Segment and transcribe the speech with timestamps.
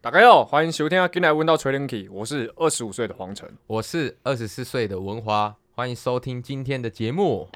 [0.00, 7.46] 大家好，欢迎收听今天来问到锤灵体，我是二十五岁的黄丞，我是二十四岁的文华，欢迎收听今天的节目。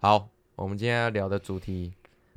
[0.00, 1.92] 好，我们今天要聊的主题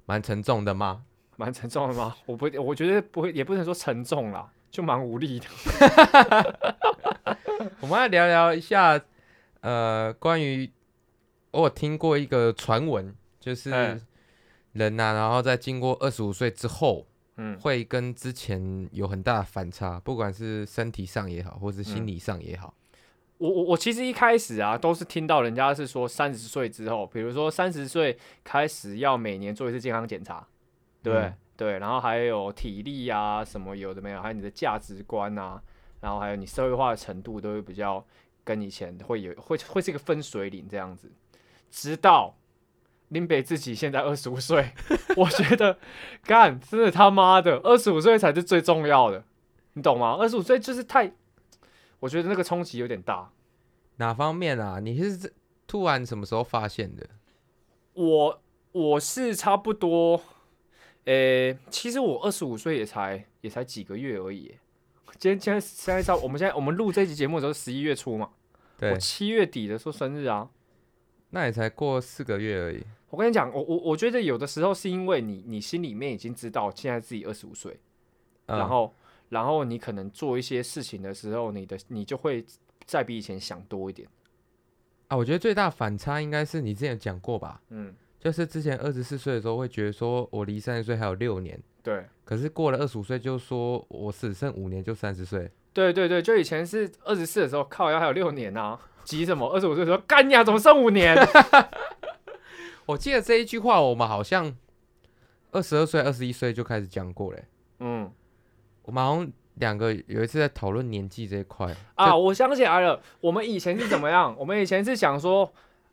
[0.06, 1.02] 蛮沉重的吗？
[1.40, 2.14] 蛮沉重的吗？
[2.26, 5.46] 我不，我觉得不会，也不能说沉重啦，就蛮无力的。
[7.80, 9.02] 我们来聊聊一下，
[9.62, 10.70] 呃，关于
[11.52, 13.72] 我有听过一个传闻，就是
[14.73, 22.74] 人呐、啊，然后在经过二十五岁之后，嗯，会跟之前有很大的反差，不管是身体上也好，或是心理上也好。
[22.76, 22.99] 嗯、
[23.38, 30.46] 我我我其实一开始啊，都是听到人家是说三十岁之后，比如说三十岁开始要每年做一次健康检查。
[31.02, 35.62] 对、嗯、对，然后还有体力啊，什么有的没有，还有你的价值观啊，
[36.02, 38.05] 然后还有你社会化的程度，都会比较
[38.43, 41.12] 跟以前会有会会是一个分水岭这样子。
[41.70, 42.35] 直到
[43.09, 44.74] 林北自己现在二十五岁，
[45.18, 45.77] 我觉得
[46.24, 49.24] 干真的他妈的二十五岁才是最重要的，
[49.74, 50.18] 你懂吗？
[50.20, 51.12] 二十五岁就是太，
[51.99, 53.31] 我觉得那个冲击有点大。
[53.98, 54.79] 哪方面啊？
[54.79, 55.34] 你是
[55.68, 57.07] 突然什么时候发现的？
[57.93, 60.21] 我我是差不多。
[61.10, 64.53] 诶、欸，其实我二十五岁也才也才几个月而已。
[65.18, 68.29] 今天今天现在到我们现在我们录这期节目的时候十一月初嘛，
[68.78, 70.47] 对，我七月底的时候生日啊，
[71.31, 72.84] 那也才过四个月而已。
[73.09, 77.80] 我跟你讲，我我我觉得有的时候是因为你你心里面已经知道现在自己二十五岁，
[78.46, 78.94] 然后
[79.30, 82.46] 然后你可能做一些事情的时候，你的你就会
[82.85, 84.07] 再比以前想多一点。
[85.07, 87.96] 啊，我觉得最大反差应该是你之前讲过吧，嗯。
[88.19, 91.57] 就是之前二十四岁的时候会觉得说，我离三十岁还有六年。
[91.81, 92.03] 对。
[92.25, 95.50] 可是过了二十五岁，就说我只剩五年就三十岁。
[95.72, 99.47] 对对对，就以前是二十四的时候，靠，要还有六年啊，急什么？
[99.50, 101.18] 二十五岁的时候，干呀，怎么剩五年？
[102.88, 104.53] 我记得这一句话，我们好像
[105.52, 107.46] 二十二岁、二十一岁就开始讲过嘞。
[107.79, 108.12] 嗯。
[108.84, 114.35] 我们好像两个有一次在讨论年纪这一块啊，我想起来了，我们以前是怎么样？
[114.38, 115.50] 我们以前是想说。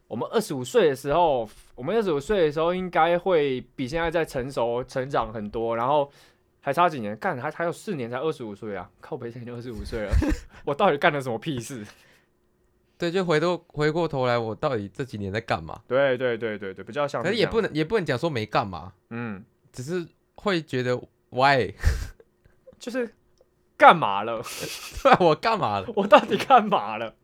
[0.09, 6.11] 我们二十五岁的时候，我们二十五岁的时候应该会比现在在成熟、成长很多，然后
[6.61, 8.89] 还差几年，干还还有四年才二十五岁啊！
[9.01, 10.13] 靠北，现在就二十五岁了，
[10.65, 11.85] 我到底干了什么屁事？
[12.99, 15.81] 对，就回头回过头来，我到底这几年在干嘛？
[15.87, 20.07] 对对对对对，比较像，可是也不能也不能讲说没干嘛，嗯，只是
[20.37, 20.97] 会觉得
[21.31, 21.75] why，
[22.79, 23.13] 就是
[23.77, 24.41] 干嘛了？
[25.03, 25.87] 对我干嘛了？
[25.95, 27.15] 我到底干嘛了？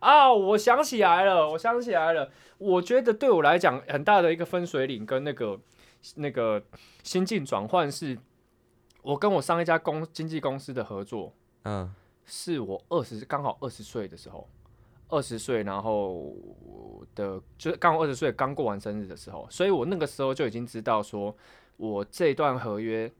[0.00, 2.30] 啊，我想起来了，我想起来了。
[2.58, 5.58] 我觉得对我来讲，很大的一个分水岭跟那个
[6.16, 6.62] 那个
[7.02, 8.16] 心境转换，是
[9.02, 11.34] 我跟我上一家公经纪公司的合作。
[11.64, 14.48] 嗯，是我二十刚好二十岁的时候，
[15.08, 16.34] 二十岁，然后
[17.14, 21.36] 的就是刚好二十岁刚过完生日的时候，所以我那个时候就已经知道说，
[21.76, 23.10] 我这段合约，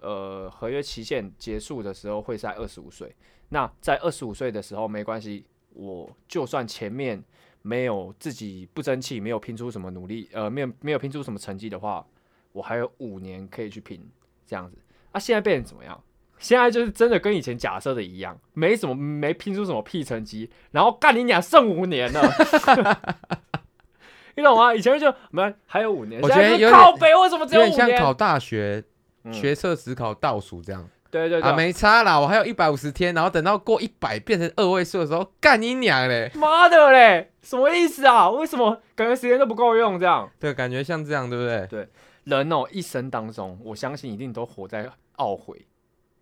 [0.00, 3.14] 呃，合约期限结束的时候会在二十五岁。
[3.48, 5.46] 那在二十五岁的时候没关系。
[5.74, 7.22] 我就算前面
[7.62, 12.04] 没有自己不争气，没有拼出什么努力，呃，没有没有拼出什么成绩的话，
[12.52, 14.00] 我还有五年可以去拼，
[14.46, 14.76] 这样子。
[15.12, 16.02] 啊，现在变成怎么样？
[16.38, 22.22] 现在就是真的跟以前假设的一样，没什么没拼出什么屁成绩，然后干你俩剩五年了，
[24.36, 24.72] 你懂吗？
[24.72, 27.74] 以前就没还有五年，我觉得有靠北，为什么只有五年？
[27.74, 28.84] 像考大学，
[29.24, 30.88] 嗯、学测只考倒数这样。
[31.10, 36.30] 对对对，啊，没差啦，我还有一百五十天，然后等到过一百变成二位数的时候，干你娘嘞！
[36.34, 38.28] 妈的嘞，什么意思啊？
[38.28, 40.30] 为什么感觉时间都不够用这样？
[40.38, 41.66] 对，感觉像这样，对不对？
[41.66, 41.88] 对，
[42.24, 45.66] 人哦，一生当中，我相信一定都活在懊悔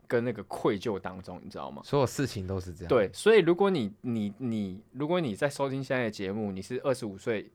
[0.06, 1.82] 跟那个愧疚当中，你知道吗？
[1.84, 2.88] 所有事情都是这样。
[2.88, 7.50] 对，所以如果你你你，如果你在收听现在的节目，你是二十五岁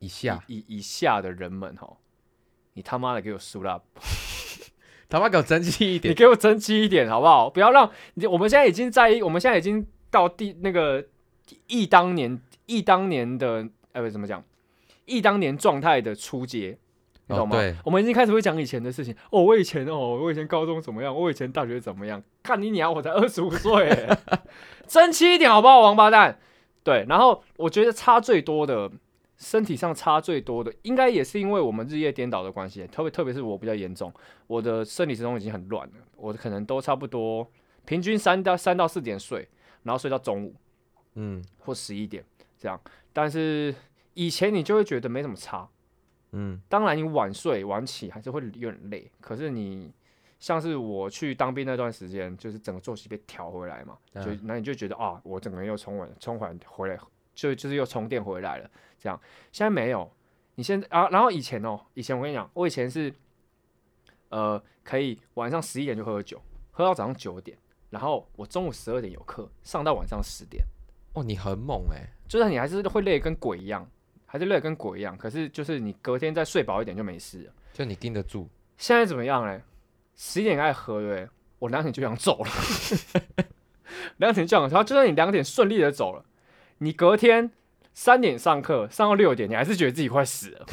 [0.00, 1.96] 以下以以下的人们哈，
[2.74, 3.82] 你他妈的给我输了！
[5.08, 6.10] 他妈给我争气一点！
[6.12, 7.48] 你给我争气一点好不好？
[7.48, 11.04] 不要让你，我们现在已经在，我们现在已经到第那个
[11.66, 14.42] 忆当年忆当年的哎，不怎么讲？
[15.04, 16.78] 忆当年状态的初阶，
[17.26, 17.56] 你懂吗？
[17.56, 19.14] 哦、我们已经开始会讲以前的事情。
[19.30, 21.14] 哦，我以前哦，我以前高中怎么样？
[21.14, 22.22] 我以前大学怎么样？
[22.42, 24.08] 看你娘，我才 二十五岁，
[24.88, 25.80] 争气一点好不好？
[25.80, 26.38] 王八蛋！
[26.82, 28.90] 对，然后我觉得差最多的。
[29.36, 34.12] 身体上差最多的，应该也是因为我们日夜颠倒的关系，特别特别是我比较严重，
[34.46, 37.46] 我的生理时钟已经很乱了，我可能都差不多
[37.84, 39.48] 平均三到三到四点睡，
[39.82, 40.54] 然后睡到中午，
[41.14, 42.24] 嗯，或十一点
[42.58, 42.80] 这样。
[43.12, 43.74] 但是
[44.14, 45.68] 以前你就会觉得没什么差，
[46.32, 49.92] 嗯，当然你晚睡晚起还是会有点累，可是你
[50.38, 56.98] 像是我去当兵那段时间，就是整个作息被调回来嘛，嗯、就那你就觉得啊，我整个人又充稳充缓回来，
[57.34, 58.70] 就就是又充电回来了。
[58.98, 59.20] 这样
[59.52, 60.10] 现在没有，
[60.54, 63.12] 你现在啊，然后以前哦，以前我跟你讲，我以前是
[64.30, 66.40] 呃可以晚上十一点就喝酒，
[66.70, 67.58] 喝到早上九点，
[67.90, 70.64] 然后我中午十二点有课，上到晚上十点。
[71.12, 73.88] 哦，你很猛哎、欸，就是你还是会累跟鬼一样，
[74.26, 78.48] 还是累跟鬼一样，可是就是你隔天再睡饱一点就没事了，就你盯得住。
[78.76, 79.62] 现在怎么样嘞？
[80.16, 81.28] 十一点开始喝，对，
[81.58, 82.50] 我两点就想走了。
[84.18, 86.24] 两点就想，然后就算你两点顺利的走了，
[86.78, 87.50] 你隔天
[87.92, 90.66] 三点上课上到六点，你还是觉得自己快死了。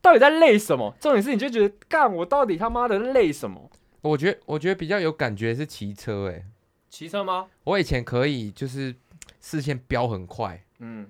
[0.01, 0.95] 到底在累什么？
[0.99, 3.71] 重点是你就觉得干，我到底他妈的累什么？
[4.01, 6.45] 我觉得我觉得比较有感觉是骑车，哎，
[6.89, 7.47] 骑车吗？
[7.63, 8.93] 我以前可以就是
[9.39, 11.09] 视线飙很快，嗯。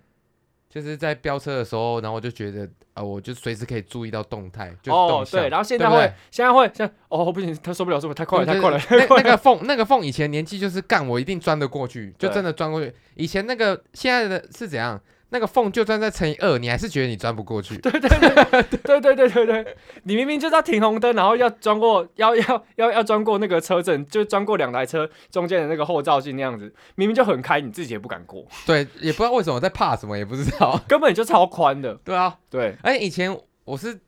[0.73, 2.65] 就是在飙车的时候，然后我就觉得
[2.95, 4.91] 啊、呃，我就随时可以注意到动态，就。
[4.91, 8.79] 哦，对，然后现在会，现在会，现在哦不行，他受不了，受不了，太快了，太快了。
[8.89, 12.91] 那那个缝，那个缝，以前年纪就是干，我一定钻得过去，就真的钻过去。
[13.13, 14.99] 以前那个现在的是怎样？
[15.33, 17.75] 那个缝就算再乘以二，你还是觉得你钻不过去。
[17.79, 28.45] 对对对对对对对对，你明明就要停红灯，然后要钻过， 要要要要钻过那个车阵，就钻过两台车中间的那个后照镜那样子，明明就很开，你自己也不敢过。
[28.67, 31.95] 对，也不知道为什么在怕什么，也不知道， 根本就超宽的。
[32.03, 33.35] 对啊，对，哎，以前
[33.65, 33.99] 我是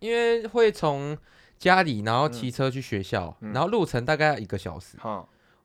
[0.00, 1.16] 因为会从
[1.56, 4.98] 家里然后骑车去学校，然后路程大概一个小时，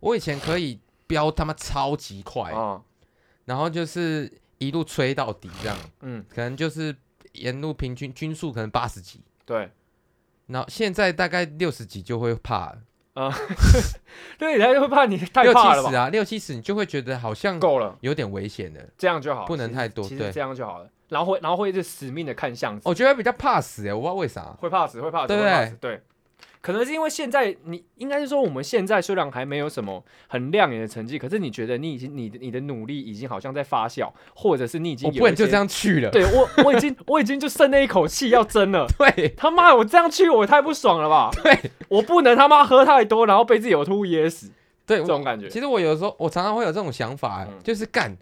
[0.02, 2.54] 我以前可以飙他妈超级快，
[3.46, 4.32] 然后就是。
[4.60, 6.96] 一路吹到底，这样，嗯，可能就是
[7.34, 9.72] 沿路平均均速可能八十几，对，
[10.48, 12.78] 然后现在大概六十几就会怕了，
[13.14, 13.48] 啊、嗯，
[14.38, 25.76] 对，他就会怕你太怕了六七十啊，六七十你就会觉得好像够了，有点危险了，这样就好，不能太多，其实这样就好了，然后会然后会一直死命的看相，我觉得比较怕死哎，我不知道为啥，会怕死，会怕死，对不对？
[25.80, 26.02] 对。
[26.62, 36.10] 可能是因为现在你应该是说我们现在虽然还没有什么很亮眼的成绩，可是你觉得你已经你的你的努力已经好像在发酵，或者是你已经有我不能就这样去了。
[36.12, 38.86] 对我我已经我已经就剩那一口气要争了。
[39.00, 41.32] 对，他妈我这样去我太不爽了吧？
[41.42, 44.52] 对，我不能他妈喝太多，然后被自己呕吐噎死。
[44.86, 45.48] 对，这种感觉。
[45.48, 48.18] 其实我有时候我常常会有这种想法，嗯、就是干，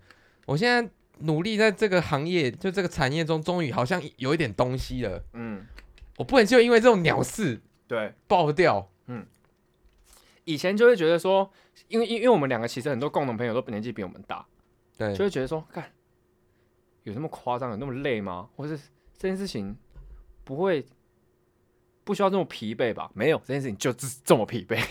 [0.46, 0.88] 我现在
[1.22, 5.24] 努力在这个行业就这个产业中，终于好像有一点东西了。
[5.34, 5.66] 嗯，
[6.18, 8.90] 我不能就因为这种鸟事对爆掉。
[9.08, 9.26] 嗯，
[10.44, 11.50] 以前就会觉得说，
[11.88, 14.46] 因为因因为我们两个其实很多共同朋友都年纪比我们大，
[14.98, 15.92] 对，就会觉得说，看
[17.04, 18.50] 有那么夸张，有那么累吗？
[18.56, 18.78] 或是
[19.18, 19.76] 这件事情
[20.44, 20.86] 不会
[22.04, 23.10] 不需要这么疲惫吧？
[23.14, 24.82] 没有，这件事情就是这么疲惫，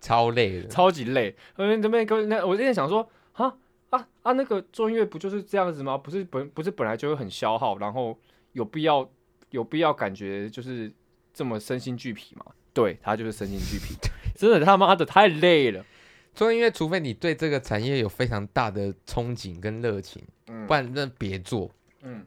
[0.00, 1.34] 超累的， 超级累。
[1.56, 3.56] 这边跟那我之前想说，啊
[3.90, 5.98] 啊啊，那个做音乐不就是这样子吗？
[5.98, 8.16] 不是本不是本来就会很消耗，然后
[8.52, 9.08] 有必要
[9.50, 10.92] 有必要感觉就是
[11.32, 12.44] 这么身心俱疲吗？
[12.72, 13.94] 对，他就是身心俱疲，
[14.36, 15.84] 真的他妈的太累了。
[16.32, 21.68] 所以，因为除非你对这个产业有非常大的憧憬跟热情，嗯，不然那别做。
[22.02, 22.24] 嗯，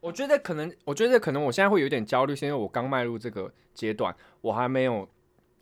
[0.00, 5.08] 我觉得可能，我觉得可能我现在会有点焦虑，是因为我刚迈入这个阶段，我还没有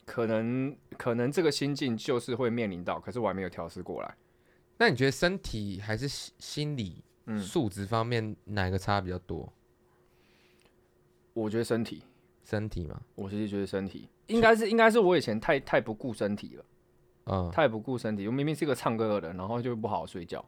[0.04, 4.14] 可能，可能这个心境就是会面临到，可是我还没有调试过来。
[4.78, 7.04] 那你觉得身体还是心理
[7.40, 9.50] 素质方面哪个差比较多？
[11.32, 12.02] 我觉得身体。
[12.48, 16.64] 身体嘛，我其实觉得身体应该是应该是我以前太太不顾身体了，
[17.24, 18.28] 嗯，太不顾身体。
[18.28, 20.44] 我明明是一个唱歌的人，然后就不好好睡觉，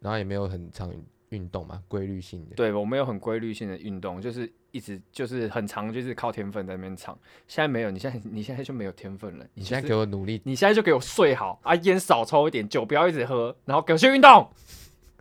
[0.00, 0.92] 然后也没有很常
[1.30, 2.54] 运动嘛，规律性的。
[2.54, 7.18] 对，我没有很规律性的运动，就是一直就是很长就是靠天分在那边唱。
[7.48, 9.46] 现在没有，你现在你现在就没有天分了。
[9.54, 14.46] 你现在给我努力，你现在就给我睡好啊，烟少抽一点，酒不要一直喝，然后给我去运动，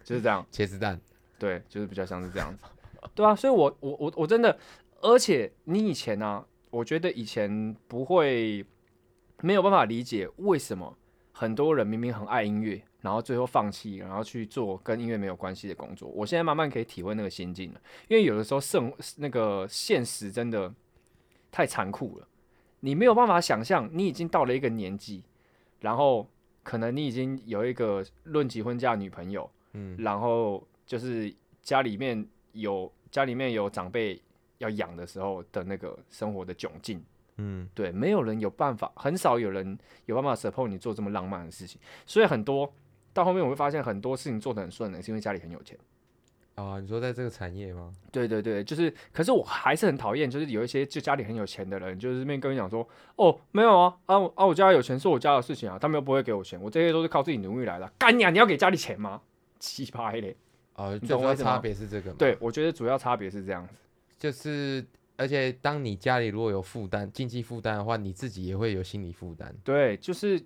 [0.03, 0.45] 就是这样。
[0.51, 0.99] 茄子蛋，
[1.39, 2.59] 对，就是比较像是这样子。
[3.13, 4.57] 对啊，所以我我我我真的。
[5.05, 8.65] 而且你以前呢、啊，我觉得以前不会
[9.41, 10.97] 没有办法理解为什么
[11.31, 16.09] 很多人明明很爱音乐，然后最后放弃，然后去做跟音乐没有关系的工作。
[16.09, 20.73] 我现在慢慢可以体会那个心境了，因为有的时候生那个现实真的
[21.51, 22.27] 太残酷了，
[22.79, 25.23] 你没有办法想象你已经到了一个年纪，
[25.81, 26.27] 然后
[26.63, 31.31] 可能你已经有一个论及婚嫁女朋友，嗯，然后就是
[31.61, 34.19] 家里面有家里面有长辈。
[34.59, 37.03] 要养的时候的那个生活的窘境，
[37.37, 42.73] 嗯，对，没有人有办法，很少有人有办法 support 你做这么浪漫的事情，所以很多
[43.13, 45.77] 到后面我会发现很多事情做得很顺的，是因为家里很有钱。
[46.55, 47.91] 啊，你说在这个产业吗？
[48.13, 59.21] 对对对，就是，可是我还是很讨厌，就是有一些就家里很有钱的人，就是这边跟你讲说，哦，没有啊，啊啊，我家有钱是我家的事情啊，他们又不会给我钱，我这些都是靠自己努力来的，干呀啊，你要给家里钱吗？
[59.59, 60.37] 奇葩嘞！
[60.75, 62.15] 哦，主要差别是这个吗？
[62.17, 63.73] 对，我觉得主要差别是这样子。
[64.17, 64.85] 就是
[65.17, 69.53] 而且当你家里如果有负担、经济负担的话，你自己也会有心理负担。
[69.63, 70.41] 对，就是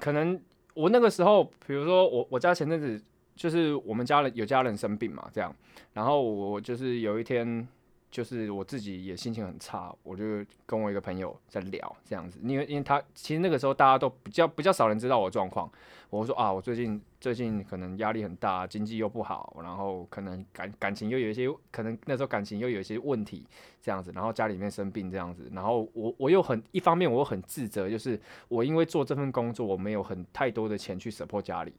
[0.00, 0.40] 可能
[0.74, 3.02] 我那个时候，比如说我我家前阵子
[3.34, 5.54] 就是我们家人有家人生病嘛，这样，
[5.92, 7.66] 然后我就是有一天。
[8.12, 15.68] 就是我自己也心情很差，我就跟我一个朋友在聊这样子，因为因为他其实那个时候大家都比较比较少人知道我的状况，
[16.10, 23.46] 我说啊，我最近最近可能压力很大，经济又不好，然后可能感感情又有一些，可能那时候感情又有一些问题
[23.80, 31.72] 这样子，然后家里面生病这样子，然后我我又很一方面我又很自责，就是我因为做这份工作我没有很太多的钱去 support 家里，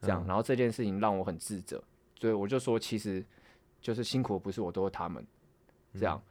[0.00, 1.84] 这样，然后这件事情让我很自责，
[2.18, 3.22] 所以我就说其实
[3.78, 5.22] 就是辛苦不是我，都是他们。
[5.98, 6.22] 这样，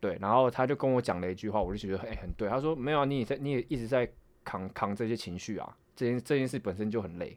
[0.00, 2.48] 对，然后他就跟我讲了一句话，我就觉得哎、欸、很对。
[2.48, 4.10] 他说没有啊，你也在，你也一直在
[4.44, 7.36] 扛扛这些情绪啊，这件这件事本身就很累，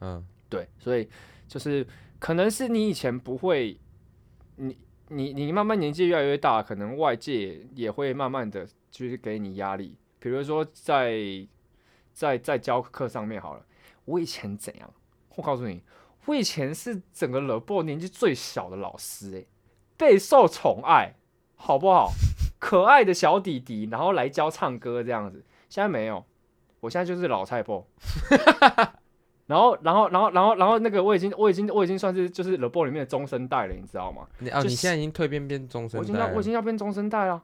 [0.00, 1.08] 嗯，对，所以
[1.48, 1.86] 就是
[2.18, 3.78] 可能是你以前不会，
[4.56, 11.46] 你你你慢慢年纪越来越大，可能外界也会慢慢的就是给你压力，比如说在
[12.12, 13.66] 在在教课上面好了，
[14.04, 14.92] 我以前怎样？
[15.34, 15.82] 我告诉你，
[16.24, 19.46] 我以前是整个 Le Bon 年纪最小的老师、欸，哎。
[19.96, 21.14] 备受宠爱，
[21.56, 22.10] 好不好？
[22.58, 25.44] 可爱的小弟弟，然后来教唱歌这样子。
[25.68, 26.24] 现在没有，
[26.80, 27.86] 我现在就是老菜婆。
[29.46, 34.26] 然后，然后，然后，然后，然后那个我已经，我已经，我已经算是就是 The Boy 里面的中生代了，你知道吗？
[34.40, 36.02] 你啊，你现在已经蜕变变中生代了。
[36.02, 37.40] 我已经要，我已经要变中生代了。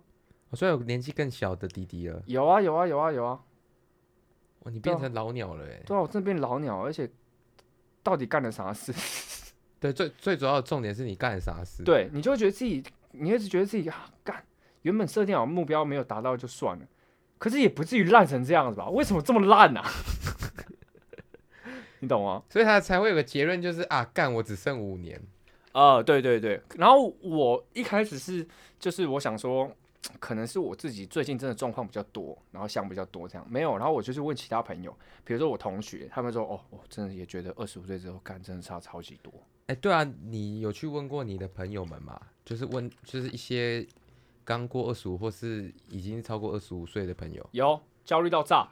[0.55, 2.21] 所以有年纪更小的弟弟了。
[2.27, 3.41] 有啊，有啊，有啊，有啊。
[4.65, 5.81] 哇，你变成老鸟了哎。
[5.87, 7.09] 对啊，我真的变老鸟，而且
[8.03, 8.93] 到底干了啥事？
[9.83, 11.83] 对，最最主要的重点是你干啥事？
[11.83, 14.41] 对，你就会觉得自己，你一直觉得自己啊，干，
[14.83, 16.87] 原本设定好目标没有达到就算了，
[17.37, 18.89] 可是也不至于烂成这样子吧？
[18.91, 19.91] 为什么这么烂呢、啊？
[21.99, 22.45] 你懂吗？
[22.49, 25.21] 所以他才会有个结论，就是啊，干，我只剩五年。
[25.73, 26.63] 啊、呃，对对对。
[26.77, 28.47] 然后我一开始是，
[28.79, 29.69] 就是我想说，
[30.21, 33.77] 可能是我自己最近真的状况比较多，然后想比较多这样，没有。
[33.77, 39.33] 然后我就是问其他朋友，比如说我同学，他们说，哦，我真的也觉得二十五岁之后干真的差超级多。
[39.67, 42.21] 哎，对啊，你有去问过你的朋友们吗？
[42.45, 43.87] 就是问，就是一些
[44.45, 48.69] 刚过二十五或是已经超过二十五岁的朋友，有焦虑到炸。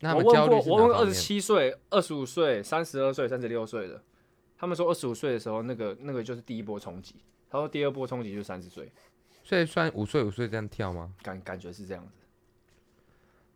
[0.00, 4.02] 那他们焦虑，我问二十七岁、二十五岁、三十二岁、三十六岁的，
[4.58, 7.14] 他们说二十五岁的时候，那个那个就是第一波冲击。
[7.48, 8.92] 他说第二波冲击就是三十岁，
[9.44, 11.14] 所以算五岁五岁这样跳吗？
[11.22, 12.12] 感感觉是这样子。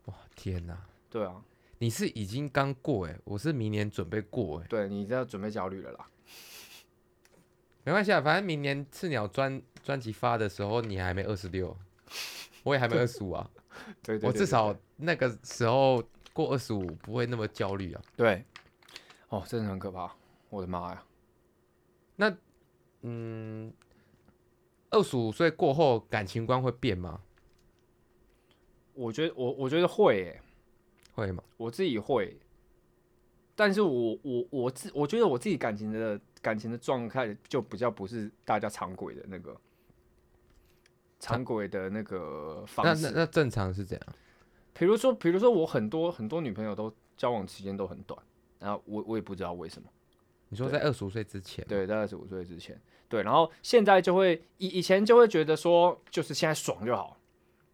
[0.06, 0.78] 哇，天哪！
[1.10, 1.42] 对啊，
[1.78, 4.66] 你是已经刚过哎，我是明年准备过哎。
[4.68, 6.06] 对，你这要准备焦虑了啦。
[7.84, 11.76] 没关系啊，反正明年赤鸟专专辑发的时候，你还没二十六，
[12.62, 13.50] 我也还没二十五啊。
[14.02, 18.02] 对，对，对，对，对，我至少那个时候过二十五不会那么焦虑啊。
[18.16, 18.44] 对，
[19.28, 20.14] 哦，真的很可怕，
[20.50, 21.04] 我的妈呀！
[22.16, 22.36] 那，
[23.02, 23.72] 嗯，
[24.90, 27.22] 二十五岁过后感情观会变吗？
[28.92, 30.42] 我觉得我我觉得会、欸，
[31.14, 31.42] 会吗？
[31.56, 32.38] 我自己会，
[33.60, 36.18] 但是我我我自我觉得我自己感情的。
[36.42, 39.54] 感情的状态就比较不是大家常规的那个
[41.18, 43.02] 常规的那个方式。
[43.02, 44.06] 那那那正常是这样？
[44.72, 48.18] 比如说，比如说我很多很多女朋友都交往时间都很短，
[48.58, 49.86] 然后我我也不知道为什么。
[50.48, 51.62] 你说在二十五岁之前？
[51.68, 52.80] 对，在二十五岁之前。
[53.06, 57.18] 对，然后现在就会以以前就会觉得说，就是现在爽就好，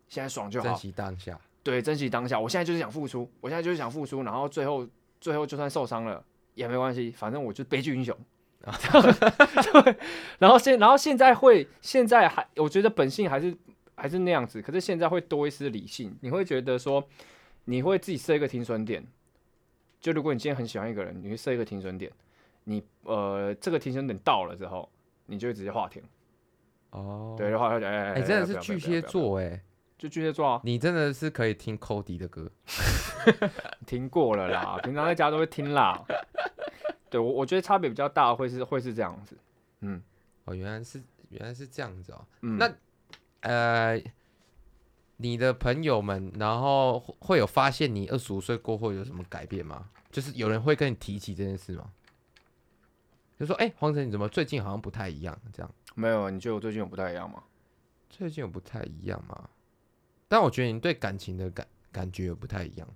[0.08, 1.40] 现在爽就好，珍惜当下。
[1.62, 2.40] 对，珍惜当下。
[2.40, 4.84] 我现在就是想付出，我现在就是想付出，然后最后
[5.20, 8.16] 最后就算受伤了也没关系，反正我就是悲剧英雄。
[8.64, 9.96] 对，
[10.38, 13.56] 然后现然后现在会现在还我觉得本性还是
[13.94, 16.16] 还是那样子，可是现在会多一丝理性。
[16.20, 17.06] 你会觉得说，
[17.66, 19.06] 你会自己设一个停损点。
[20.00, 22.10] 就如果你今天很喜欢一个人，你会设一个停损点。
[22.64, 24.90] 你呃这个停损点到了之后，
[25.26, 26.02] 你就会直接划停。
[26.90, 27.86] 哦，对，就划停。
[27.86, 29.62] 哎哎，真的是巨蟹座哎，
[29.96, 30.60] 就巨蟹座啊。
[30.64, 32.50] 你真的是可以听 Cody 的歌，
[33.86, 36.04] 听过了啦， 平常在家都会听啦。
[37.08, 39.36] 对，我我觉得差别比较大，会是会是这样子，
[39.80, 40.02] 嗯，
[40.44, 42.72] 哦，原来是原来是这样子哦，嗯，那
[43.40, 44.02] 呃，
[45.18, 49.88] 你的朋友们，然后会有发现你二十五岁过后有什么改变吗？
[50.10, 51.92] 就是有人会跟你提起这件事吗？
[53.38, 55.38] 就说，哎、欸，黄晨，你怎么最近好像不太一样？
[55.52, 57.42] 这样没有，你觉得我最近有不太一样吗？
[58.08, 59.48] 最近有不太一样吗？
[60.26, 62.88] 但我觉得你对感情的感感觉有不太一样，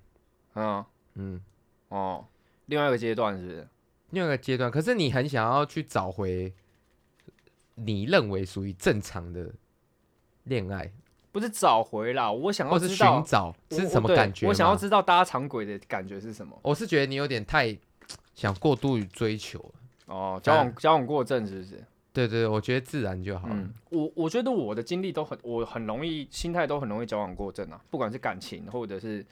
[0.60, 1.40] 嗯嗯，
[1.88, 2.24] 哦，
[2.66, 3.68] 另外一个阶段是不是？
[4.10, 6.52] 另外一个阶段，可是你很想要去找回
[7.74, 9.50] 你认为属于正常的
[10.44, 10.90] 恋爱，
[11.32, 14.50] 不是找回啦，我想要是寻找是什么感觉我？
[14.50, 16.58] 我想要知道搭长轨的感觉是什么？
[16.62, 17.76] 我是觉得你有点太
[18.34, 19.64] 想过度于追求
[20.06, 21.84] 哦，交往交往过正是不是？
[22.12, 23.46] 对对，我觉得自然就好。
[23.50, 29.24] 嗯，我我觉得我的经历都很，我很容易心态都很容易矫枉过正啊，不管是感情或者是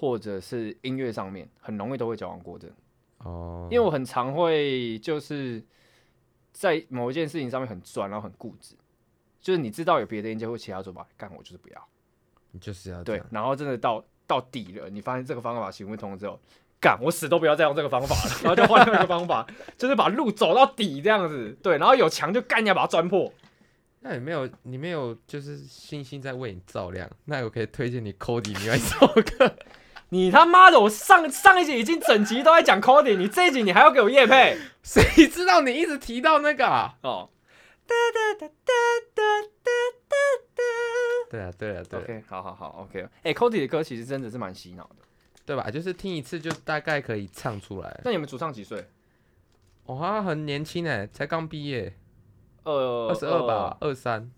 [0.00, 2.70] 或者是音乐上面，很容易都会矫枉过正。
[3.18, 5.62] 哦，因为我很常会就是
[6.52, 8.74] 在某一件事情上面很专，然后很固执，
[9.42, 11.88] 就是你知道有别的音阶或其他做法，干我就是不要，
[12.52, 16.40] 你就是要对，然后真的到到底了，你发现这个方法行不通之后。
[16.82, 23.30] 干，我死都不要再用这个方法了，然后就换另一个方法，就是把路走到底这样子，对，然后有墙就干，你要把它钻破。
[24.00, 27.06] 那你没有，你没有，就是星星在为你照亮。
[27.26, 29.54] 那我可以推荐你 Cody 另外一首歌。
[30.10, 34.58] 你他妈的，我上上一集已经整集都在讲 Cody，你这一集你还要给我夜配？
[34.82, 36.94] 谁知道你一直提到那个啊？
[37.02, 37.30] 哦。
[41.30, 42.00] 对啊，对啊，对。
[42.00, 43.08] OK，好好好，OK。
[43.22, 44.96] 哎，Cody 的歌其实真的是蛮洗脑的。
[45.46, 45.68] 对吧？
[45.70, 48.00] 就是听一次就大概可以唱出来。
[48.04, 48.88] 那你们主唱几岁？
[49.84, 51.92] 我好像很年轻哎，才刚毕业，
[52.62, 54.30] 呃，二十二吧，二三。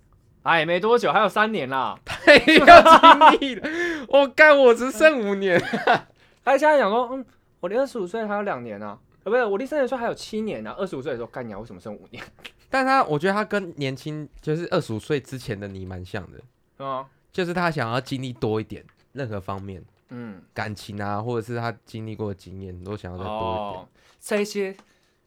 [0.42, 1.98] 哎，没多久，还有三年啦。
[2.04, 3.68] 太要经历了，
[4.12, 5.61] 我干，我只剩五年。
[6.45, 7.25] 他现在想说，嗯，
[7.61, 10.75] 我离二十五岁还有两年啊，呃，不是，我离三十岁还有七年啊。
[10.78, 12.23] 二十五岁的时候干你为什么剩五年？
[12.69, 16.38] 但他，我觉得他跟年轻，就是二十五岁之前的你蛮像的，
[16.76, 17.07] 是吗？
[17.33, 19.83] 就是他想要经历多一点，任何方面。
[20.11, 23.81] 嗯，感情啊，或者是他经历过的经验，都想要再多一点。
[23.81, 23.88] 哦、
[24.21, 24.76] 这一些，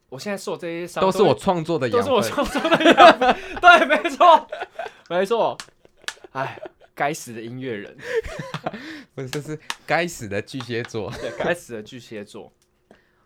[0.08, 3.36] 我现在受这些伤，都是我创作的养分，都是我创作的养分。
[3.60, 4.48] 对，没错，
[5.08, 5.58] 没错。
[6.30, 6.60] 哎，
[6.96, 7.96] 该死的音乐人，
[9.14, 11.08] 不是，这是该死的巨蟹座。
[11.20, 12.52] 对，该死的巨蟹座，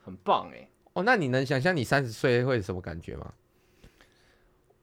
[0.04, 0.68] 很棒哎。
[0.92, 3.32] 哦，那你能想象你三十岁会什么感觉吗？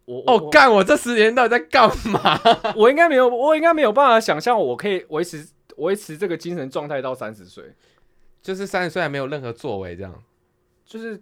[0.05, 2.39] 我哦，干，我这十年到底在干嘛？
[2.75, 5.47] 我应该没有，我应该没有办法想象，我可以维持。
[5.77, 7.63] 维持这个精神状态到三十岁，
[8.41, 10.23] 就是三十岁还没有任何作为，这样，
[10.83, 11.21] 就是，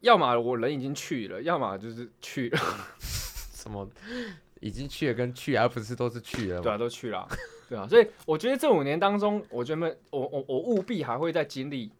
[0.00, 2.58] 要么我人已经去了，要么就是去了，
[2.98, 3.86] 什么
[4.66, 7.28] 已经去了跟去，而不是都是去了，对啊，都去了，
[7.68, 11.92] 对啊，所以我觉得这五年当中，我觉得我我我务必还会再经历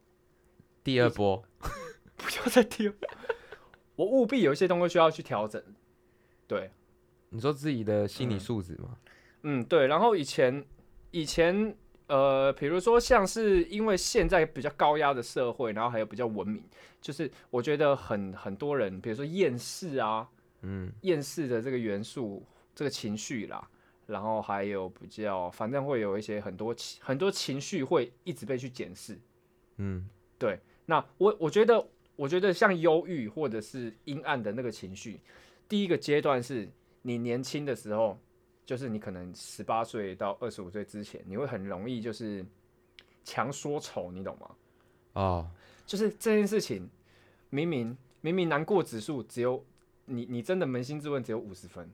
[0.83, 1.43] 第二波，
[2.17, 2.95] 不要再第二，
[3.97, 5.63] 我务必有一些东西需要去调整，
[6.47, 6.71] 对，
[7.31, 8.97] 你说自己的心理素质吗？
[9.43, 10.65] 嗯，对，然后以前。
[11.13, 11.75] 以前，
[12.09, 16.63] 呃，比如说，像是因为现在比较高压的社会，然后还有比较文明，
[17.01, 20.29] 就是我觉得很很多人，比如说厌世啊，
[20.61, 22.45] 嗯，厌世的这个元素，
[22.77, 23.69] 这个情绪啦，
[24.07, 29.19] 然后还有比较，反正会有一些很多情很多情绪会一直被去检视，
[29.79, 30.09] 嗯，
[30.39, 30.61] 对。
[30.85, 31.85] 那我我觉得，
[32.15, 35.21] 我觉得像忧郁或者是阴暗的那个情绪，
[35.69, 36.71] 第一个阶段是
[37.03, 38.17] 你年轻的时候。
[38.67, 42.45] 就是你可能十八岁到二十五岁之前，你会很容易就是
[43.23, 44.51] 强说愁，你懂吗？
[45.13, 45.51] 哦，
[45.87, 46.91] 就是这件事情，
[47.49, 49.65] 明明明明难过指数只有
[50.07, 51.89] 你，你真的扪心自问只有五十分，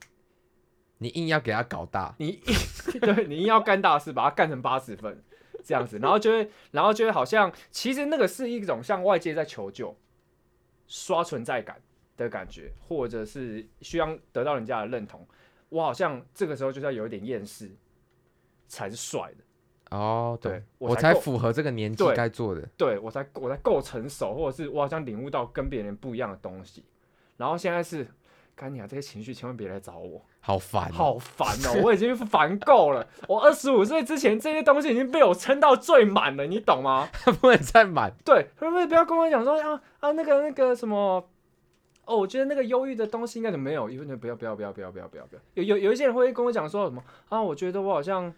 [1.02, 2.40] 你硬要给他搞大，你硬
[3.00, 5.22] 对你硬要干大事，把它干成八十分
[5.64, 9.96] 这样子，然后就会然后就会好像其实那个是一种向外界在求救、
[10.86, 11.80] 刷存在感
[12.16, 15.26] 的感觉，或者是需要得到人家的认同。
[15.68, 17.70] 我好像这个时候就是要有一点厌世，
[18.68, 20.38] 才是帅的哦。
[20.40, 22.68] 对，对我才符合这个年纪该做的。
[22.76, 26.84] 对，我才我才够成熟，或者是我好像领悟到跟别人不一样的东西。
[27.38, 28.06] 然后现在是，
[28.54, 31.82] 干你啊，这些情绪千万别来找我，好烦、喔，好烦哦、喔！
[31.86, 33.06] 我已经烦够了。
[33.28, 37.08] 我二十五岁之前这些东西已经被我撑到最满了，你懂吗？
[37.40, 38.12] 不能再满。
[38.24, 41.24] 对，会不会不要跟我讲说啊啊那个那个什么？
[42.04, 43.88] 哦，我觉得那个忧郁的东西应该怎么没有？
[43.88, 45.40] 因为不要不要不要不要不要不要不要！
[45.54, 47.40] 有有有一些人会跟我讲说什么啊？
[47.40, 48.34] 我觉得我好像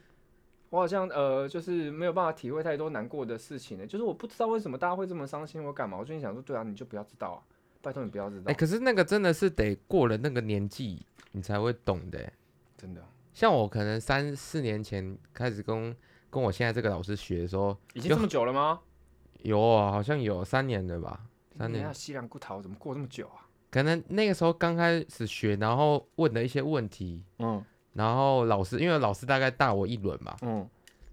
[0.68, 3.86] 我好像呃，就是没有办法体会太多难过的事情呢。
[3.86, 5.96] 就是我不知道为什么大家会这么伤心，我干嘛？
[5.96, 7.40] 我最近想说，对啊，你就不要知道啊，
[7.80, 8.42] 拜托你不要知道。
[8.48, 12.32] 哎、欸，可是那个真的是得过了那个年纪，你才会懂的。
[12.78, 15.94] 真的，像我可能三四年前开始跟
[16.30, 18.80] 跟我现在这个老师学的时候，已经这么久了吗？
[19.42, 21.20] 有啊，好像有三年了吧？
[21.58, 21.84] 三年。
[21.84, 23.46] 那西凉骨头怎么过这么久啊？
[23.70, 27.60] 可能那个时候刚开始学，然后问了一些问题，嗯，
[27.92, 30.68] 然后老师因为老师大概大我一轮嘛，嗯，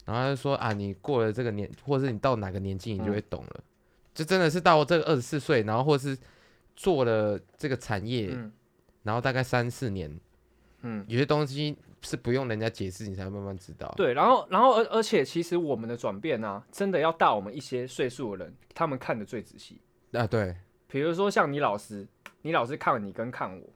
[0.06, 3.64] 然后他就说啊，你过了这个年，或者是你到哪个年纪，你就会懂了，嗯、
[4.14, 6.18] 就真的是到这个二十四岁，然后或者是
[6.76, 8.52] 做了这个产业，嗯、
[9.04, 10.20] 然后大概三四年，
[10.82, 13.94] 嗯，有些东西是不用人家解释，你才会慢慢知道。
[13.98, 19.82] 对，然后然后而而且其实我们的转变呢、啊，真的要大我们一些岁数的人，他们看得最仔细
[20.14, 20.56] 啊，对，
[20.88, 22.08] 比如说像你老师。
[22.44, 23.70] 你老师看你跟看我，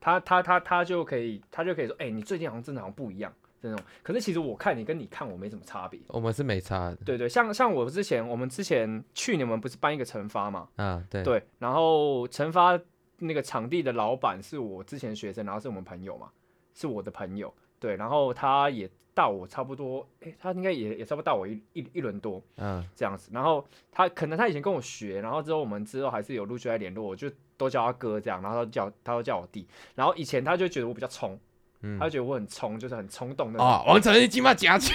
[0.00, 3.78] 他他他他就可以，他就可以说，哎、欸，你最近好像真的好像不一样这种。
[4.02, 6.96] 可是其实我看你跟你看我没什么差别，我们是没差的。
[7.04, 10.66] 对对，像像我之前，我们之前去年我们不是办一个惩罚嘛？
[10.76, 11.46] 啊，对对。
[11.58, 12.80] 然后惩罚
[13.18, 16.28] 那个场地的老板是我之前学生，然后是我们朋友嘛，
[16.74, 31.38] 是我的朋友，对，然后他也大我差不多，诶、欸，他应该也也差不多大我一一一轮多，嗯，这样子，然后他可能他以前跟我学，然后之后我们之后还是有陆续在联络，我就都叫他哥这样，然后他叫他都叫我弟，然后以前他就觉得我比较冲，
[31.80, 34.94] 嗯，他就觉得我很冲，就是很冲动的啊，王成你起码加强，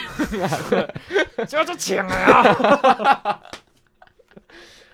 [1.47, 3.41] 就要做强了呀。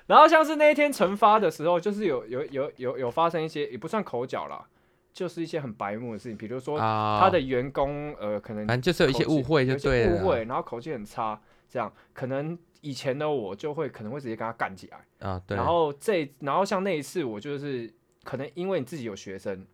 [0.07, 4.65] 然后像是那一天惩罚的时候，就是有有有有有发生一些也不算口角啦，
[5.13, 15.57] 就是一些很白目的事情，比如说他的员工呃可能反正就是有一些误会就对了，误会，然后口气很差，这样可能以前的我就会可能会直接跟他干起来啊，对。
[15.57, 17.93] 然后这然后像那一次我就是
[18.23, 19.67] 可能因为你自己有学生，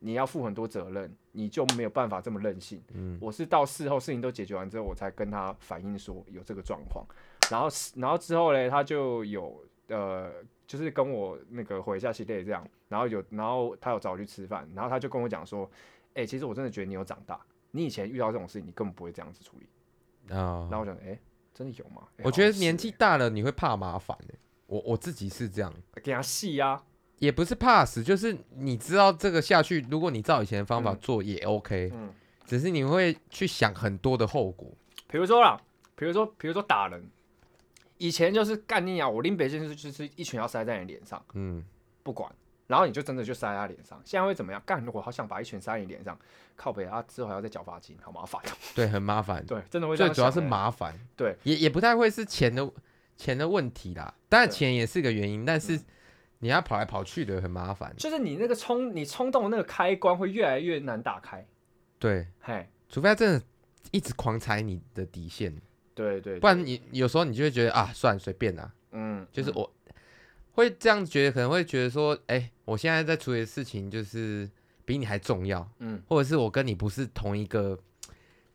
[0.00, 2.82] 你要负很多责任，你就没有办法这么任性。
[2.92, 7.06] 嗯，我是到事后事情都解决完之后，我才跟他反映说有这个状况，
[7.50, 9.64] 然后然后之后呢他就有。
[9.88, 10.30] 呃，
[10.66, 15.64] 就是跟我那个回一下系列这样，然后有，然后他有找我去吃饭，然后他就跟我讲说，
[16.08, 20.34] 哎、欸，其实我真的觉得你有长大，你以前遇到这种事情，你根本不会这样子处理。
[20.34, 21.20] 啊，然后我想，哎、欸，
[21.54, 22.06] 真的有吗？
[22.18, 24.34] 欸、我觉得年纪大了你会怕麻烦、欸、
[24.66, 25.72] 我我自己是这样，
[26.02, 26.84] 给他细啊，
[27.18, 32.12] 也不是怕死，就是你知道这个下去，如果你照以前的方法做也 OK，嗯，
[32.44, 34.70] 只是你会去想很多的后果，
[35.08, 35.58] 比如说啦，
[35.96, 37.10] 比如说，比如说打人。
[37.98, 39.08] 以前就是干你啊！
[39.08, 41.62] 我拎北京是就是一拳要塞在你脸上，嗯，
[42.02, 42.32] 不管，
[42.66, 44.00] 然后你就真的就塞在他脸上。
[44.04, 44.62] 现在会怎么样？
[44.64, 46.18] 干，我好想把一拳塞在你脸上，
[46.56, 47.02] 靠北啊！
[47.08, 48.40] 之后还要再缴罚金，好麻烦。
[48.74, 49.44] 对，很麻烦。
[49.44, 49.96] 对，真的会。
[49.96, 50.94] 最主要是麻烦。
[51.16, 52.70] 对，也也不太会是钱的
[53.16, 54.14] 钱的问题啦。
[54.28, 55.80] 当然钱也是个原因，但是
[56.38, 57.92] 你要跑来跑去的很麻烦。
[57.96, 61.44] 就是你那个冲，你冲动的那个开关会越来越难打开。
[61.98, 63.42] 对，嘿，除非他真的
[63.90, 65.52] 一直狂踩你的底线。
[65.98, 69.68] 对，对对，不然你有时候你就会觉得啊，算随便啦，嗯，就是我
[70.52, 74.48] 会这样觉得，可能会觉得说，哎、欸，我现在在处理的事情就是
[74.84, 77.76] 比你还重要，嗯，或者是我跟你不是同一个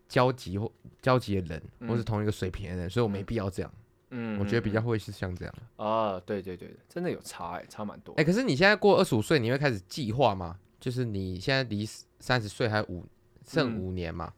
[0.07, 3.73] 交集或交集的人，嗯、或是同一个水平的人，所以我没必要这样，
[4.11, 5.53] 嗯，我觉得比较会是像这样。
[5.75, 10.57] 啊，对对对，真的有差哎、欸，差蛮多，哎、欸，可是你现在过二十五岁，你会开始计划吗？
[10.79, 11.85] 就是你现在离
[12.19, 13.05] 三十岁还五
[13.45, 14.33] 剩五年嘛，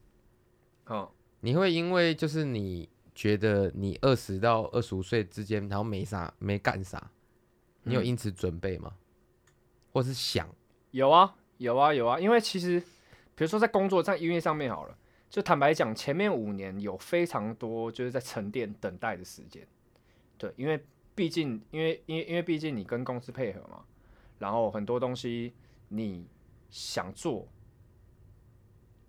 [0.86, 2.90] 嗯、哦，你会因为就是你。
[3.16, 7.10] 觉得你二十到二十五岁之间，然后没啥没干啥，
[7.84, 8.94] 你有因此准备吗？
[9.94, 10.48] 或是想？
[10.92, 12.20] 有啊，有啊，有啊。
[12.20, 12.78] 因为其实，
[13.34, 14.98] 比如说在工作在音乐上面好了，
[15.30, 19.66] 就坦白讲，前面五年有非常多就是在沉淀等待的时间。
[20.38, 23.86] 对，因为毕竟，因为因为因为毕竟你跟公司配合嘛，
[24.40, 25.54] 然后很多东西
[25.88, 26.28] 你
[26.70, 27.48] 想做，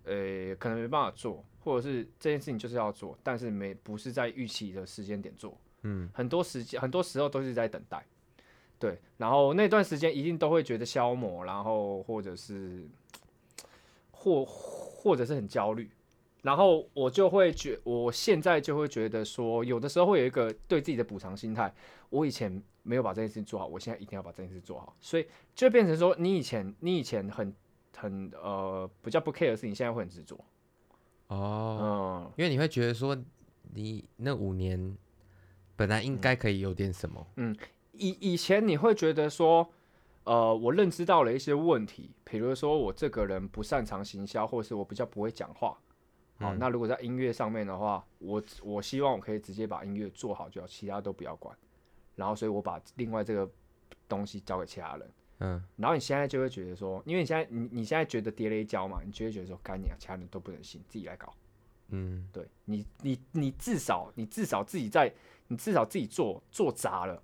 [0.05, 1.43] 呃、可能没办法做。
[1.67, 8.05] 或者是这件事情就是要做，但是没不是在预期的时间点做，嗯，很多时间很多时候都是在等待，
[8.79, 12.87] 对，然后那段时间一定都会觉得消磨，然后或者是
[14.11, 15.91] 或或者是很焦虑，
[16.41, 21.73] 然后我就会觉，我现在就会觉得说，有的时候会有一个对自己的补偿心态，
[22.09, 27.53] 我以前没有把这件事情做好，我现在一定要把这件事做好，所以就变成说，你以前你以前很
[27.97, 30.39] 很呃比较不 care 的事情，现在会很执着。
[31.27, 33.17] 哦，嗯、因为你会觉得说，
[33.73, 34.95] 你那五年
[35.75, 37.27] 本来应该可以有点什么。
[37.35, 37.55] 嗯，
[37.91, 39.69] 以以前你会觉得说，
[40.23, 45.77] 呃，我认知到了一些问题，比如说我这个人不擅长行销，或是我比较不会讲话。
[46.39, 51.57] 好，嗯、那如果在音乐上面的话，我我希望我可以直接把音乐做好就好，其他都不要管。
[52.15, 53.49] 然后，所以我把另外这个
[54.07, 55.11] 东西交给其他人。
[55.39, 61.33] 嗯，然后你现在就会觉得说，因为你现在你你现在觉得跌了一跤嘛，你就会觉得说，干你啊，其他人都不能行，自己来搞。
[61.89, 65.13] 嗯，对你你你至少你至少自己在，
[65.47, 67.21] 你至少自己做做砸了，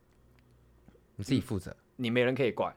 [1.16, 2.74] 你自己负责，你没人可以怪。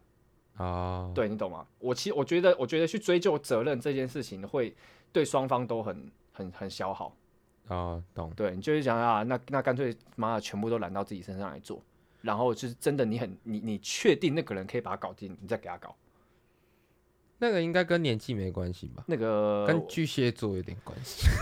[0.56, 1.66] 哦，对你懂吗？
[1.78, 4.74] 我其实我觉得我觉得去追究责任这件事情会
[5.12, 7.14] 对双方都很很很消耗。
[7.68, 8.32] 哦，懂。
[8.34, 11.82] 对你就是想啊，那那干脆妈的全部都揽到自己身上来做。
[12.26, 15.94] 然后就是真的，你很你你确定那个人可以把他搞定，你再给他搞。
[17.38, 19.04] 那个应该跟年纪没关系吧？
[19.06, 21.28] 那个跟巨蟹座有点关系。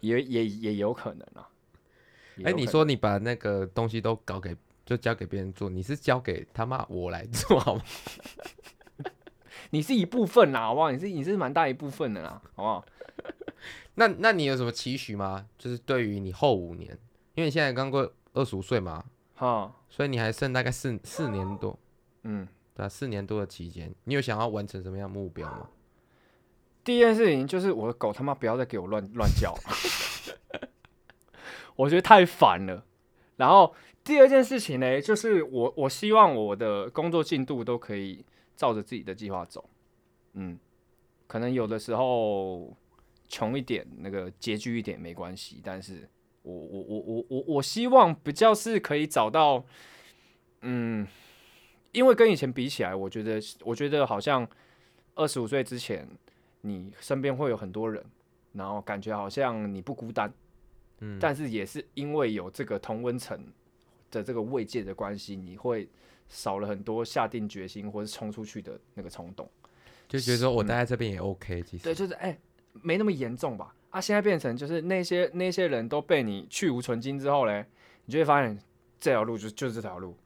[0.00, 1.46] 也也也有可能啊。
[2.42, 7.82] 哎，你说你把那个东西都搞给，就交给别人做，你是交给他妈我来做好吗？
[9.70, 10.90] 你是一部分啦，好不好？
[10.90, 12.84] 你是你是蛮大一部分的啦，好不好？
[13.94, 15.46] 那那你有什么期许吗？
[15.58, 16.90] 就是对于你后五年，
[17.34, 21.78] 因为你现在刚过二十五岁嘛，哈，所以你还剩大概四四年多，
[22.22, 25.68] 嗯，对，四年多的期间，你有想要完成什么样的目标吗？
[26.82, 29.54] 第一件事情就是我的狗他妈不要再给我乱乱叫，
[31.76, 32.84] 我觉得太烦了。
[33.36, 38.24] 然后第二件事情呢，就是我我希望我的工作进度都可以
[38.56, 39.68] 照着自己的计划走。
[40.32, 40.58] 嗯，
[41.26, 42.74] 可能有的时候
[43.30, 46.06] 穷一点，那个拮据一点没关系，但是
[46.42, 49.64] 我我我我我我希望比较是可以找到，
[50.62, 51.06] 嗯，
[51.92, 54.46] 因为跟以前比起来，我觉得我觉得好像
[55.14, 56.06] 二十五岁之前，
[56.62, 58.04] 你身边会有很多人，
[58.52, 60.30] 然后感觉好像你不孤单。
[60.98, 63.40] 嗯，但是也是因为有这个同温层
[64.10, 65.88] 的这个慰藉的关系，你会
[66.28, 69.48] 少了很多下定决心或是冲出去的那个冲动，
[70.08, 71.84] 就觉得说我待在这边也 OK，其实。
[71.84, 72.38] 对，就是哎、欸，
[72.72, 73.74] 没那么严重吧？
[73.90, 77.66] 啊，现在变成就是那些那些人都被你去无存精之后嘞，
[78.04, 78.58] 你就会发现
[78.98, 80.16] 这条路就就是这条路，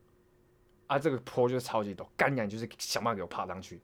[0.87, 3.81] 啊，这个坡就是超级陡，干娘就是想办法给我爬上去。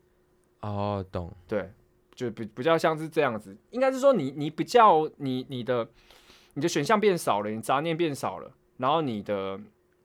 [0.60, 1.70] 哦，懂，对，
[2.14, 5.88] 就比比较像是这样子，应该是说你你比较你你的。
[6.54, 9.58] 你的选项变少了，你杂念变少了，然后你的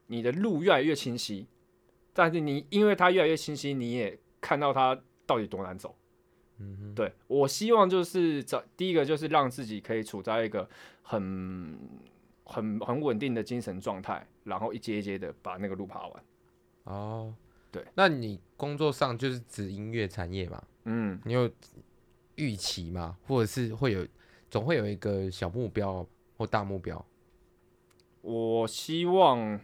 [0.05, 1.47] 你的路越来越清晰，
[2.13, 5.95] 但是你因为它越来越清晰，你也看到它到底多难走。
[6.57, 10.69] 嗯哼，对，我希望就是找第一个就是让自己可以处在一个
[11.01, 11.79] 很
[12.43, 16.23] 很很稳定的精神状态，然后一阶一阶的把那个路爬完。
[16.83, 17.35] 哦，
[17.71, 20.63] 对，那你工作上就是指音乐产业嘛？
[20.85, 21.49] 嗯，你有
[22.35, 23.17] 预期吗？
[23.27, 24.07] 或者是会有
[24.49, 26.07] 总会有一个小目标？
[26.37, 27.05] 或大目标，
[28.19, 29.57] 我希望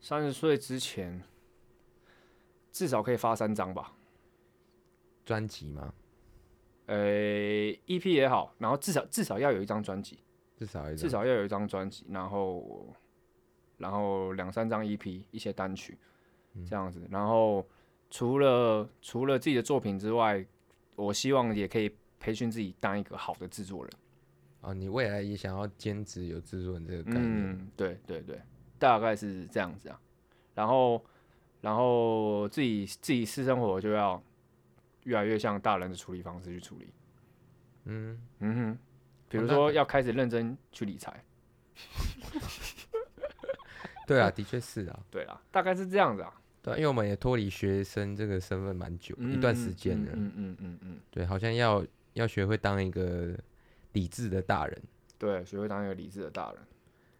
[0.00, 1.22] 三十岁之前
[2.72, 3.92] 至少可以发三张吧。
[5.26, 5.92] 专辑吗？
[6.86, 6.96] 呃
[7.86, 10.20] ，EP 也好，然后至少至少要有一张专辑，
[10.56, 12.94] 至少至少要有一张专辑，然后
[13.76, 15.98] 然后两三张 EP，一些单曲
[16.64, 17.06] 这样子。
[17.10, 17.66] 然后
[18.08, 20.46] 除了除了自己的作品之外，
[20.94, 23.92] 我希望也可以培训自己当一个好的制作人。
[24.60, 27.24] 哦，你未来也想要兼职有制作人这个概念？
[27.24, 28.40] 嗯，对对对，
[28.78, 30.00] 大概是这样子啊。
[30.54, 31.04] 然后，
[31.60, 34.22] 然后自己自己私生活就要
[35.06, 36.92] 越来越像大人的处理方式去处理。
[37.84, 38.78] 嗯嗯哼，
[39.28, 41.24] 比如说要开始认真去理财。
[44.06, 45.00] 对啊，的确是啊。
[45.10, 46.32] 对啊，大概是这样子啊。
[46.62, 50.12] 对，因为我们也脱离学生这个身份蛮久，嗯、一段时间了。
[50.12, 51.00] 嗯嗯嗯嗯。
[51.10, 53.34] 对，好像要要学会当一个。
[53.92, 54.82] 理智的大人，
[55.18, 56.60] 对，学会当一个理智的大人。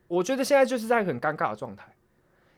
[0.08, 1.90] 我觉得现在就是在很尴尬的状态。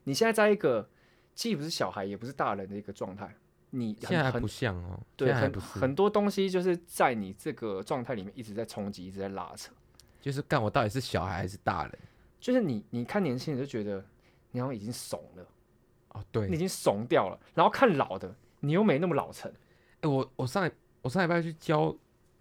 [0.02, 0.90] 你现在在一个
[1.36, 3.32] 既不是小孩也不是大人的一个状态，
[3.70, 4.98] 你现在还不像哦。
[5.16, 9.72] 对，很很多东西就是在你这个状态里面一直在冲击，一直在拉扯。
[10.20, 11.98] 就是干我到底是小孩还是大人？
[12.40, 14.04] 就是你，你看年轻人就觉得
[14.50, 15.46] 你好像已经怂了，
[16.10, 17.38] 哦，对，你已经怂掉了。
[17.54, 19.52] 然后看老的，你又没那么老成。
[20.00, 20.70] 哎，我我上
[21.02, 21.94] 我上礼拜去教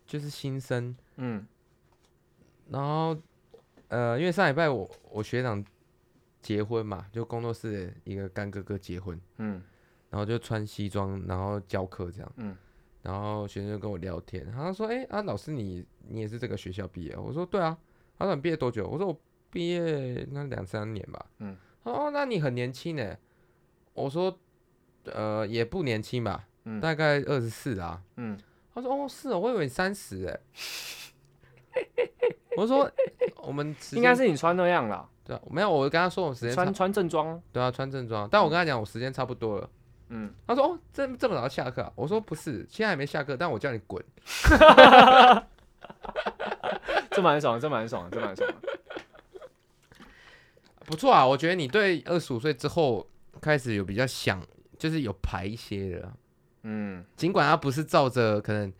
[0.05, 1.45] 就是新生，嗯。
[2.69, 3.17] 然后，
[3.87, 5.63] 呃，因为上礼拜我我学长
[6.41, 9.63] 结婚嘛，就工作室的一个干哥哥结婚，嗯，
[10.09, 12.55] 然后就穿西装，然后教课这样，嗯，
[13.01, 17.77] 然后学生就跟我聊天，他说：“哎啊，老师你你也是这个学校毕业？”我说：“对啊。”
[18.17, 23.15] 他说：“你毕业多久？”我说：“我毕业应该两三年吧。”嗯，哦，那你很年轻呢。
[23.93, 24.39] 我说
[25.05, 28.37] ：“呃，也不年轻吧，嗯，大概二十四啊。”嗯，
[28.73, 30.39] 他说：“哦，是哦，我以为你三十哎。”
[32.57, 32.89] 我说，
[33.43, 35.07] 我们应该是你穿那样了。
[35.23, 37.39] 对啊，没有，我跟他说我时间穿穿正装。
[37.51, 38.27] 对啊，穿正装。
[38.31, 39.69] 但我跟他讲我时间差不多了。
[40.09, 40.33] 嗯。
[40.45, 41.91] 他说哦，这这么早下课啊？
[41.95, 44.03] 我说不是，现在还没下课，但我叫你滚。
[47.11, 48.49] 这蛮爽，这蛮爽，这蛮爽。
[50.85, 53.07] 不错啊，我觉得你对二十五岁之后
[53.41, 54.41] 开始有比较想，
[54.77, 56.13] 就是有排一些的。
[56.63, 57.03] 嗯。
[57.15, 58.71] 尽管他不是照着可能。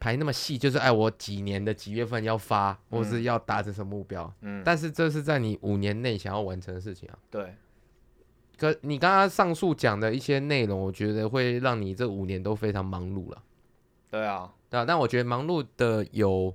[0.00, 4.32] 排那么细，就是哎，我几年的几月份要发，或是要达成什么目标？
[4.42, 7.18] 嗯，但是这是在你五年内想要完成的事情啊。
[7.28, 7.52] 对。
[8.58, 13.42] 可你刚刚上述讲的一些内容，我觉得会让你这五年都非常忙碌了。
[14.10, 14.84] 对啊，对啊。
[14.84, 16.54] 但我觉得忙碌的有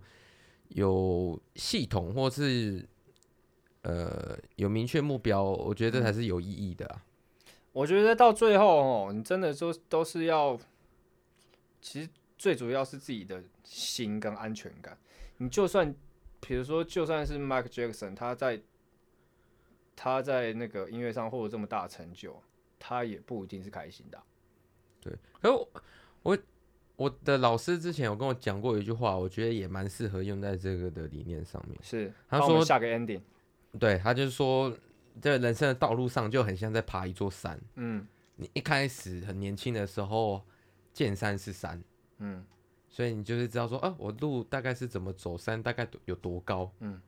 [0.68, 2.86] 有系统，或是
[3.82, 7.02] 呃有明确目标，我觉得这才是有意义的啊。
[7.72, 10.60] 我觉得到最后哦，你真的说都是要，
[11.82, 12.10] 其实。
[12.36, 14.98] 最主要是自己的心跟安全感。
[15.38, 15.96] 你就算，
[16.42, 18.62] 比如说，就算是 Michael Jackson，他在
[19.96, 22.36] 他在那个音乐上获得这么大成就，
[22.80, 24.24] 他也不一定是开心的啊。
[25.00, 25.70] 对，可我
[26.24, 26.38] 我
[26.96, 31.78] 我的老师之前有跟我讲过一句话，我觉得也蛮适合用在这个的理念上面。
[31.82, 33.22] 是，他说下个 ending，
[33.80, 34.76] 对，他就是说，
[35.20, 37.60] 在人生的道路上就很像在爬一座山。
[37.76, 40.42] 嗯，你一开始很年轻的时候，
[40.94, 41.84] 见山是山。
[42.20, 42.46] 嗯，
[42.88, 47.02] 所以你就是知道说，啊，我路大概是怎么走，山大概有多高，嗯，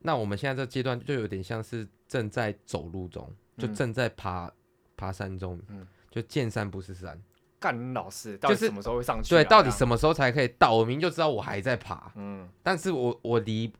[0.00, 4.52] 那我们现在这阶段就有点像是正在走路中，就正在爬、嗯、
[4.96, 7.20] 爬山中，嗯，就见山不是山。
[7.58, 9.30] 干老师，到底什么时候会上去、啊？
[9.30, 10.72] 对，到底什么时候才可以到？
[10.72, 13.72] 我明明就知道我还在爬，嗯，但是我我离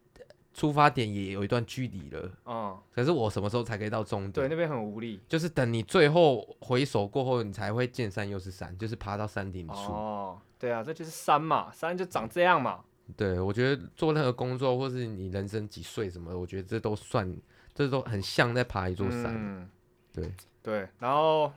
[0.52, 4.32] 出发点也有一段距离了，嗯，可是我什么时候才可以到终点？
[4.32, 9.74] 对，那边很无力，就是等你最后回首过后，你才会见山又是山，就是爬到山顶处。
[9.92, 12.80] 哦，对啊，这就是山嘛，山就长这样嘛。
[13.16, 17.30] 对，我觉得做任何工作，或是你人生几岁什么的，我觉得这都算，
[17.74, 19.34] 这都很像在爬一座山。
[19.36, 19.70] 嗯，
[20.12, 20.32] 对
[20.62, 21.52] 对，然后。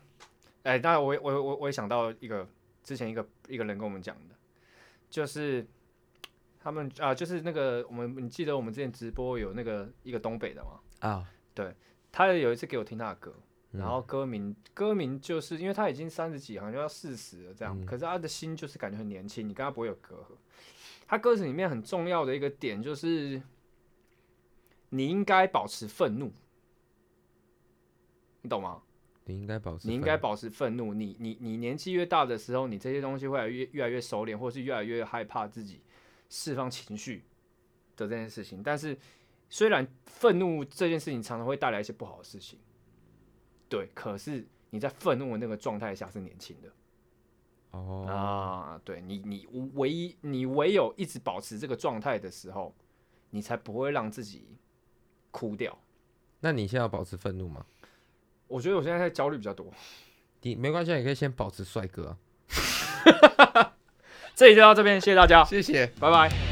[0.64, 2.46] 哎，当然，我我我我也想到一个
[2.84, 4.36] 之前一个一个人跟我们讲的，
[5.10, 5.66] 就是
[6.60, 10.82] 他们啊，就是那个我们你记得我们之前直播有那个一个东北的吗？
[11.00, 11.74] 啊，对，
[12.12, 13.34] 他有一次给我听他的歌，
[13.72, 20.36] 然后歌名歌名就是因为他已经三十几，好像就要四十了这样，可是他的心就是感觉很年轻，你跟他不会有隔阂。
[21.08, 23.42] 他歌词里面很重要的一个点就是，
[24.90, 26.32] 你应该保持愤怒，
[28.42, 28.82] 你懂吗？
[29.26, 30.94] 你应该保持，你应该保持愤怒。
[30.94, 35.82] 你你你年纪越大的时候，你这些东西会越越来越收敛，或是越来越害怕自己
[36.30, 37.26] 释放情绪
[37.98, 38.64] 的这件事情。
[38.64, 38.98] 但是，
[39.50, 42.58] 虽然愤怒这件事情常常会带来一些不好的事情，
[43.68, 46.72] 对，可是你在愤怒的那个状态下是年轻的。
[47.72, 52.74] 哦啊，对你你唯一你唯有一直保持这个状态的时候，
[53.32, 54.48] 你才不会让自己
[55.38, 55.78] 哭掉。
[56.40, 57.64] 那你现在要保持愤怒吗？
[58.48, 59.72] 我觉得我现在在焦虑比较多，
[60.42, 62.18] 你没关系，你可以先保持帅哥
[63.52, 63.74] 啊。
[64.34, 66.47] 这里就到这边，谢谢大家，谢谢，拜拜。